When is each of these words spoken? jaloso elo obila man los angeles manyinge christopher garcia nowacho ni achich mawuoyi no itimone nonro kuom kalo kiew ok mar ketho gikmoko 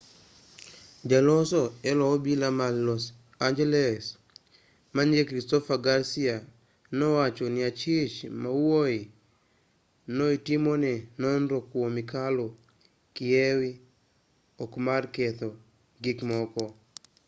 jaloso 1.11 1.61
elo 1.89 2.05
obila 2.15 2.47
man 2.59 2.73
los 2.87 3.03
angeles 3.47 4.01
manyinge 4.95 5.27
christopher 5.29 5.79
garcia 5.85 6.35
nowacho 6.97 7.45
ni 7.53 7.59
achich 7.69 8.15
mawuoyi 8.41 9.01
no 10.15 10.25
itimone 10.37 10.91
nonro 11.21 11.57
kuom 11.71 11.95
kalo 12.13 12.45
kiew 13.15 13.61
ok 14.63 14.71
mar 14.87 15.03
ketho 15.15 15.49
gikmoko 16.03 16.63